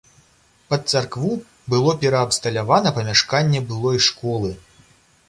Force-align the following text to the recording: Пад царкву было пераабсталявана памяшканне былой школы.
Пад 0.69 0.81
царкву 0.93 1.33
было 1.73 1.93
пераабсталявана 2.03 2.95
памяшканне 2.97 3.63
былой 3.69 3.99
школы. 4.07 4.51